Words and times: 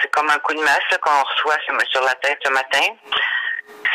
c'est 0.00 0.10
comme 0.10 0.30
un 0.30 0.38
coup 0.38 0.54
de 0.54 0.60
masse 0.60 0.98
qu'on 1.00 1.22
reçoit 1.22 1.58
sur 1.90 2.02
la 2.02 2.14
tête 2.16 2.38
ce 2.44 2.50
matin. 2.50 2.86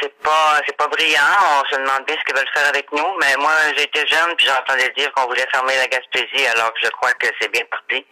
C'est 0.02 0.13
pas 0.20 0.62
c'est 0.65 0.76
pas 0.78 0.88
brillant. 0.88 1.20
On 1.62 1.70
se 1.70 1.76
demande 1.79 2.05
bien 2.05 2.15
ce 2.20 2.23
qu'ils 2.26 2.36
veulent 2.36 2.54
faire 2.54 2.68
avec 2.68 2.92
nous. 2.92 3.05
Mais 3.21 3.36
moi, 3.38 3.52
j'étais 3.78 4.05
jeune 4.07 4.36
puis 4.38 4.47
j'entendais 4.47 4.91
dire 4.97 5.12
qu'on 5.13 5.28
voulait 5.28 5.46
fermer 5.52 5.73
la 5.78 5.88
Gaspésie, 5.88 6.47
alors 6.55 6.73
que 6.73 6.79
je 6.83 6.89
crois 6.89 7.13
que 7.13 7.28
c'est 7.39 7.52
bien 7.52 7.63
parti. 7.70 8.05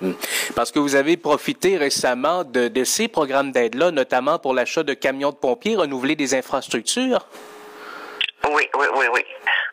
Hmm. 0.00 0.14
Parce 0.56 0.72
que 0.72 0.78
vous 0.78 0.94
avez 0.96 1.16
profité 1.16 1.76
récemment 1.76 2.44
de, 2.44 2.68
de 2.68 2.84
ces 2.84 3.08
programmes 3.08 3.52
d'aide-là, 3.52 3.90
notamment 3.90 4.38
pour 4.38 4.54
l'achat 4.54 4.82
de 4.82 4.94
camions 4.94 5.30
de 5.30 5.36
pompiers, 5.36 5.76
renouveler 5.76 6.16
des 6.16 6.34
infrastructures? 6.34 7.26
Oui, 8.50 8.68
oui, 8.74 8.86
oui, 8.94 9.06
oui. 9.12 9.24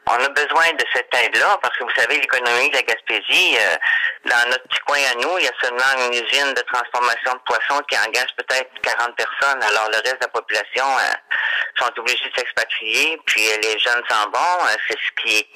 On 0.08 0.14
a 0.14 0.30
besoin 0.30 0.74
de 0.78 0.84
cette 0.94 1.14
aide-là 1.14 1.58
parce 1.62 1.78
que 1.78 1.84
vous 1.84 1.96
savez, 1.96 2.20
l'économie 2.20 2.70
de 2.70 2.76
la 2.76 2.82
Gaspésie, 2.82 3.56
euh, 3.58 3.76
dans 4.26 4.50
notre 4.50 4.64
petit 4.68 4.80
coin 4.86 4.98
à 5.12 5.16
nous, 5.16 5.38
il 5.40 5.46
y 5.46 5.48
a 5.48 5.54
seulement 5.62 6.06
une 6.06 6.14
usine 6.14 6.54
de 6.54 6.62
transformation 6.72 7.34
de 7.34 7.40
poissons 7.46 7.82
qui 7.90 7.98
engage 7.98 8.30
peut-être 8.38 8.70
40 8.84 9.16
personnes. 9.16 9.64
Alors 9.64 9.90
le 9.90 9.98
reste 9.98 10.22
de 10.22 10.26
la 10.26 10.28
population 10.28 10.86
euh, 10.86 11.14
sont 11.80 11.92
obligés 11.98 12.30
de 12.30 12.38
s'expatrier, 12.38 13.20
puis 13.26 13.42
euh, 13.50 13.58
les 13.64 13.80
jeunes 13.80 14.04
s'en 14.08 14.30
vont. 14.30 14.68
c'est 14.88 14.98
ce 14.98 15.24
qui, 15.24 15.48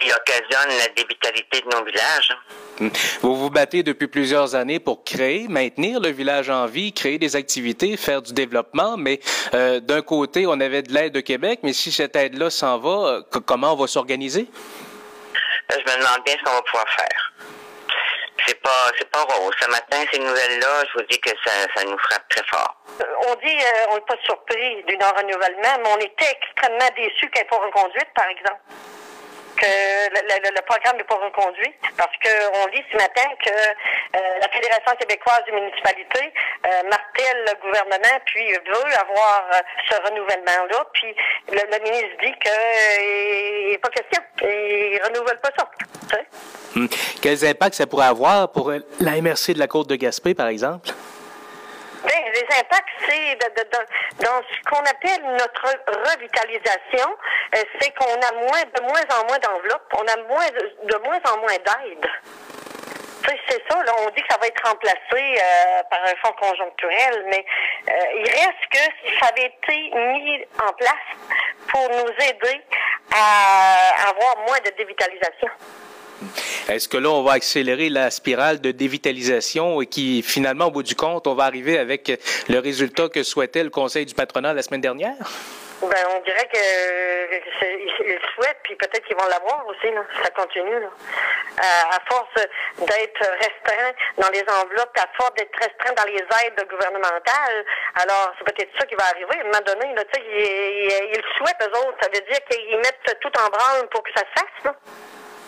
qui 0.00 0.12
occasionne 0.12 0.78
la 0.78 0.88
dévitalité 0.94 1.62
de 1.62 1.76
nos 1.76 1.84
villages. 1.84 2.36
Hmm. 2.78 2.88
Vous 3.22 3.34
vous 3.34 3.50
battez 3.50 3.82
depuis 3.82 4.06
plusieurs 4.06 4.54
années 4.54 4.78
pour 4.78 5.02
créer, 5.02 5.48
maintenir 5.48 5.98
le 5.98 6.10
village 6.10 6.48
en 6.48 6.66
vie, 6.66 6.92
créer 6.92 7.18
des 7.18 7.34
activités, 7.34 7.96
faire 7.96 8.22
du 8.22 8.32
développement, 8.32 8.96
mais 8.96 9.18
d'un 9.52 10.02
côté, 10.02 10.46
on 10.46 10.60
avait 10.60 10.82
de 10.82 10.92
l'aide 10.92 11.12
de 11.12 11.20
Québec, 11.20 11.60
mais 11.62 11.72
si 11.72 11.90
cette 11.90 12.14
aide-là 12.14 12.50
s'en 12.50 12.78
va, 12.78 13.22
comment 13.46 13.72
on 13.72 13.76
va 13.76 13.86
s'organiser? 13.86 14.46
Je 15.70 15.76
me 15.76 15.98
demande 15.98 16.24
bien 16.24 16.34
ce 16.38 16.44
qu'on 16.44 16.54
va 16.54 16.62
pouvoir 16.62 16.86
faire. 16.96 17.25
C'est 18.98 19.10
pas, 19.10 19.22
rose. 19.22 19.54
Ce 19.60 19.70
matin, 19.70 19.98
ces 20.12 20.18
nouvelles-là, 20.18 20.84
je 20.88 20.98
vous 20.98 21.06
dis 21.08 21.20
que 21.20 21.30
ça, 21.44 21.84
nous 21.84 21.98
frappe 21.98 22.28
très 22.28 22.44
fort. 22.46 22.76
Euh, 23.00 23.04
on 23.28 23.34
dit, 23.36 23.56
euh, 23.56 23.86
on 23.90 23.94
n'est 23.94 24.00
pas 24.02 24.16
surpris 24.24 24.82
du 24.84 24.96
non-renouvellement, 24.96 25.78
mais 25.82 25.88
on 25.88 25.98
était 25.98 26.36
extrêmement 26.42 26.88
déçus 26.96 27.30
qu'elle 27.30 27.46
soit 27.48 27.64
reconduite, 27.64 28.08
par 28.14 28.28
exemple 28.28 28.60
que 29.56 30.52
le, 30.52 30.62
programme 30.62 30.96
n'est 30.96 31.04
pas 31.04 31.16
reconduit 31.16 31.74
parce 31.96 32.12
qu'on 32.22 32.66
lit 32.66 32.84
ce 32.92 32.96
matin 32.96 33.28
que 33.42 33.50
euh, 33.50 34.38
la 34.40 34.48
Fédération 34.48 34.94
québécoise 34.98 35.42
des 35.46 35.52
municipalités 35.52 36.32
euh, 36.66 36.82
martèle 36.84 37.44
le 37.46 37.54
gouvernement 37.62 38.20
puis 38.26 38.52
veut 38.52 38.98
avoir 39.00 39.48
ce 39.88 39.96
renouvellement-là. 40.02 40.84
Puis 40.92 41.14
le, 41.48 41.78
ministre 41.78 42.16
dit 42.22 42.34
qu'il 42.38 43.70
n'est 43.70 43.78
pas 43.78 43.88
question. 43.88 44.22
Il 44.42 44.98
ne 45.00 45.04
renouvelle 45.04 45.40
pas 45.40 45.50
ça. 45.56 45.68
Hmm. 46.76 46.88
Quels 47.22 47.42
impacts 47.46 47.74
ça 47.74 47.86
pourrait 47.86 48.06
avoir 48.06 48.52
pour 48.52 48.70
la 48.70 49.20
MRC 49.22 49.54
de 49.54 49.58
la 49.58 49.66
Côte 49.66 49.88
de 49.88 49.96
Gaspé, 49.96 50.34
par 50.34 50.48
exemple? 50.48 50.90
Bien, 52.04 52.20
les 52.34 52.44
impacts, 52.60 52.88
c'est 53.08 53.38
dans 54.20 54.40
ce 54.42 54.70
qu'on 54.70 54.82
appelle 54.82 55.22
notre 55.24 55.66
revitalisation, 56.12 57.08
euh, 57.54 57.62
c'est 57.80 57.94
qu'on 57.94 58.04
a 58.04 58.32
moins, 58.32 58.62
de 58.74 58.82
moins 58.82 59.18
en 59.18 59.26
moins 59.26 59.38
d'enveloppes, 59.38 59.94
on 59.94 60.06
a 60.06 60.16
moins, 60.28 60.46
de, 60.50 60.96
moins 61.04 61.20
en 61.32 61.38
moins 61.38 61.56
d'aide. 61.56 62.10
C'est 63.48 63.62
ça, 63.68 63.82
là, 63.82 63.92
on 63.98 64.10
dit 64.10 64.22
que 64.22 64.28
ça 64.30 64.38
va 64.38 64.46
être 64.46 64.62
remplacé 64.64 64.96
euh, 65.12 65.82
par 65.90 65.98
un 66.04 66.14
fonds 66.22 66.36
conjoncturel, 66.40 67.24
mais 67.30 67.44
euh, 67.88 68.22
il 68.22 68.30
reste 68.30 68.66
que 68.70 69.18
ça 69.18 69.28
avait 69.30 69.46
été 69.46 69.90
mis 69.94 70.44
en 70.62 70.72
place 70.74 71.40
pour 71.68 71.88
nous 71.88 72.12
aider 72.22 72.60
à 73.12 74.10
avoir 74.10 74.36
moins 74.46 74.58
de 74.64 74.70
dévitalisation. 74.76 75.48
Est-ce 76.68 76.88
que 76.88 76.96
là, 76.96 77.10
on 77.10 77.22
va 77.22 77.32
accélérer 77.32 77.88
la 77.88 78.10
spirale 78.10 78.60
de 78.60 78.70
dévitalisation 78.70 79.80
et 79.80 79.86
qui, 79.86 80.22
finalement, 80.22 80.66
au 80.66 80.70
bout 80.70 80.82
du 80.82 80.94
compte, 80.94 81.26
on 81.26 81.34
va 81.34 81.44
arriver 81.44 81.78
avec 81.78 82.12
le 82.48 82.58
résultat 82.58 83.08
que 83.08 83.22
souhaitait 83.22 83.64
le 83.64 83.70
Conseil 83.70 84.06
du 84.06 84.14
patronat 84.14 84.54
la 84.54 84.62
semaine 84.62 84.80
dernière? 84.80 85.16
Ben, 85.82 86.06
on 86.08 86.20
dirait 86.24 86.48
que 86.50 86.58
le 88.06 88.18
souhaitent, 88.34 88.60
puis 88.62 88.74
peut-être 88.76 89.04
qu'ils 89.04 89.16
vont 89.16 89.28
l'avoir 89.28 89.66
aussi, 89.66 89.92
là, 89.92 90.02
si 90.14 90.22
ça 90.22 90.30
continue. 90.30 90.80
Là. 90.80 90.88
Euh, 90.88 91.96
à 91.96 92.00
force 92.10 92.34
d'être 92.78 93.30
restreint 93.40 93.92
dans 94.18 94.28
les 94.30 94.44
enveloppes, 94.48 94.96
à 94.96 95.08
force 95.16 95.34
d'être 95.34 95.56
restreint 95.58 95.92
dans 95.94 96.04
les 96.04 96.20
aides 96.20 96.68
gouvernementales, 96.68 97.64
alors 97.94 98.32
c'est 98.38 98.44
peut-être 98.44 98.70
ça 98.78 98.86
qui 98.86 98.94
va 98.94 99.04
arriver. 99.04 99.36
À 99.36 99.40
un 99.40 99.44
moment 99.44 99.64
donné, 99.66 99.94
ils, 99.94 101.16
le 101.16 101.22
souhaitent, 101.36 101.60
eux 101.62 101.78
autres. 101.78 101.98
Ça 102.00 102.08
veut 102.08 102.24
dire 102.24 102.40
qu'ils 102.48 102.76
mettent 102.78 103.20
tout 103.20 103.32
en 103.38 103.48
branle 103.48 103.88
pour 103.90 104.02
que 104.02 104.10
ça 104.14 104.20
se 104.20 104.40
fasse. 104.40 104.64
Là. 104.64 104.74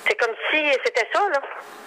C'est 0.09 0.17
comme 0.17 0.35
si 0.51 0.73
c'était 0.85 1.07
ça, 1.13 1.21
là. 1.29 1.41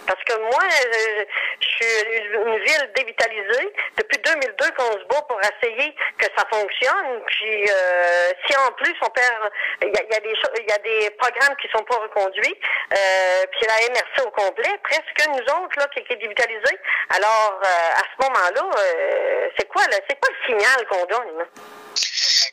Parce 0.07 0.23
que 0.23 0.37
moi, 0.39 0.63
je, 0.69 1.25
suis 1.59 2.33
une 2.33 2.57
ville 2.57 2.91
dévitalisée. 2.95 3.73
Depuis 3.97 4.17
2002 4.17 4.71
qu'on 4.77 4.91
se 4.91 5.05
bat 5.05 5.21
pour 5.27 5.39
essayer 5.41 5.95
que 6.17 6.25
ça 6.35 6.45
fonctionne. 6.51 7.21
Puis 7.27 7.65
euh, 7.69 8.31
si 8.45 8.55
en 8.57 8.71
plus 8.73 8.93
on 9.01 9.09
perd, 9.09 9.51
il 9.81 9.89
y 9.89 9.97
a, 9.97 10.17
y 10.17 10.21
des 10.21 10.67
y 10.67 10.71
a 10.71 10.77
des 10.79 11.09
programmes 11.11 11.55
qui 11.61 11.67
sont 11.69 11.83
pas 11.83 11.97
reconduits. 11.97 12.59
Euh, 12.93 13.45
puis 13.51 13.67
la 13.67 13.93
MRC 13.93 14.27
au 14.27 14.31
complet, 14.31 14.79
presque 14.83 15.27
nous 15.29 15.63
autres 15.63 15.79
là 15.79 15.87
qui, 15.93 16.03
qui 16.03 16.13
est 16.13 16.17
dévitalisée. 16.17 16.77
Alors 17.09 17.59
euh, 17.63 18.01
à 18.01 18.03
ce 18.03 18.27
moment-là, 18.27 18.69
euh, 18.77 19.49
c'est 19.57 19.67
quoi 19.67 19.83
là? 19.87 19.97
C'est 20.09 20.19
quoi 20.19 20.29
le 20.29 20.45
signal 20.45 20.87
qu'on 20.87 21.05
donne 21.05 21.37
là? 21.37 21.45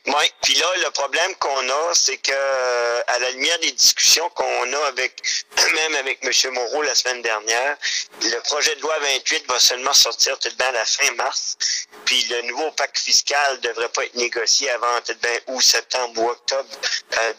Oui, 0.07 0.31
puis 0.41 0.53
là, 0.55 0.67
le 0.83 0.91
problème 0.91 1.35
qu'on 1.35 1.69
a, 1.69 1.93
c'est 1.93 2.17
que 2.17 2.31
à 3.07 3.19
la 3.19 3.31
lumière 3.31 3.59
des 3.59 3.71
discussions 3.71 4.29
qu'on 4.31 4.73
a 4.73 4.87
avec 4.87 5.21
même 5.73 5.95
avec 5.95 6.19
M. 6.23 6.53
Moreau 6.53 6.81
la 6.81 6.95
semaine 6.95 7.21
dernière, 7.21 7.77
le 8.21 8.39
projet 8.41 8.75
de 8.75 8.81
loi 8.81 8.97
28 8.99 9.47
va 9.47 9.59
seulement 9.59 9.93
sortir 9.93 10.37
tout 10.39 10.49
de 10.49 10.55
bien 10.55 10.67
à 10.67 10.71
la 10.71 10.85
fin 10.85 11.11
mars. 11.13 11.57
Puis 12.05 12.23
le 12.29 12.41
nouveau 12.43 12.71
pacte 12.71 12.97
fiscal 12.97 13.59
devrait 13.61 13.89
pas 13.89 14.05
être 14.05 14.15
négocié 14.15 14.69
avant 14.71 15.01
tout 15.05 15.13
de 15.13 15.19
bien 15.19 15.39
août, 15.47 15.61
septembre 15.61 16.21
ou 16.21 16.29
octobre 16.29 16.69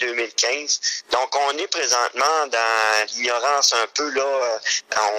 2015. 0.00 0.80
Euh, 0.82 1.16
Donc 1.16 1.34
on 1.36 1.58
est 1.58 1.68
présentement 1.68 2.46
dans 2.48 3.06
l'ignorance 3.14 3.72
un 3.74 3.86
peu 3.88 4.10
là. 4.10 4.22
Euh, 4.22 4.58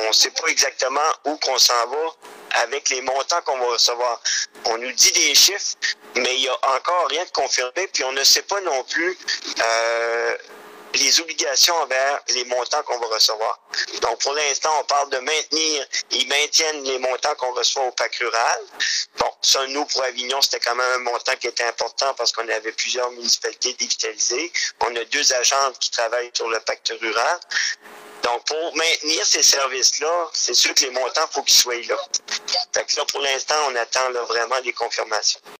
on 0.08 0.14
sait 0.14 0.32
pas 0.32 0.48
exactement 0.48 1.12
où 1.26 1.38
qu'on 1.38 1.58
s'en 1.58 1.88
va 1.88 2.16
avec 2.56 2.90
les 2.90 3.02
montants 3.02 3.42
qu'on 3.46 3.58
va 3.58 3.66
recevoir. 3.68 4.22
On 4.66 4.78
nous 4.78 4.92
dit 4.92 5.12
des 5.12 5.36
chiffres, 5.36 5.76
mais 6.16 6.36
il 6.36 6.42
y 6.42 6.48
a 6.48 6.58
encore 6.76 7.08
rien 7.10 7.24
de 7.24 7.32
confirmé, 7.32 7.88
puis 7.94 8.04
on 8.04 8.12
ne 8.12 8.24
sait 8.24 8.44
pas 8.44 8.60
non 8.62 8.84
plus 8.86 9.18
euh, 9.60 10.38
les 10.96 11.20
obligations 11.22 11.76
envers 11.76 12.20
les 12.34 12.44
montants 12.46 12.84
qu'on 12.84 12.98
va 13.00 13.08
recevoir. 13.08 13.60
Donc, 14.02 14.20
pour 14.22 14.34
l'instant, 14.34 14.70
on 14.80 14.84
parle 14.84 15.10
de 15.10 15.20
maintenir, 15.20 15.86
ils 16.12 16.28
maintiennent 16.28 16.84
les 16.84 17.00
montants 17.00 17.36
qu'on 17.36 17.54
reçoit 17.54 17.84
au 17.84 17.92
PAC 17.92 18.16
rural. 18.16 18.62
Bon, 19.18 19.32
ça, 19.42 19.66
nous, 19.68 19.86
pour 19.86 20.04
Avignon, 20.04 20.42
c'était 20.42 20.60
quand 20.60 20.76
même 20.76 20.94
un 20.96 21.12
montant 21.12 21.36
qui 21.40 21.48
était 21.48 21.64
important 21.64 22.14
parce 22.16 22.32
qu'on 22.32 22.48
avait 22.48 22.72
plusieurs 22.72 23.12
municipalités 23.12 23.74
digitalisées. 23.74 24.52
On 24.82 24.96
a 24.96 25.04
deux 25.06 25.34
agentes 25.34 25.80
qui 25.80 25.92
travaillent 25.92 26.32
sur 26.34 26.50
le 26.50 26.60
pacte 26.60 26.94
rural. 27.00 27.40
Donc, 28.24 28.46
pour 28.46 28.76
maintenir 28.76 29.26
ces 29.26 29.44
services-là, 29.44 30.30
c'est 30.34 30.54
sûr 30.54 30.74
que 30.74 30.82
les 30.82 30.92
montants, 30.92 31.28
faut 31.32 31.44
qu'ils 31.44 31.60
soient 31.60 31.76
là. 31.76 31.98
Fait 32.74 32.96
là, 32.96 33.06
pour 33.06 33.22
l'instant, 33.22 33.56
on 33.70 33.76
attend 33.76 34.10
là, 34.10 34.24
vraiment 34.24 34.62
des 34.62 34.74
confirmations. 34.74 35.42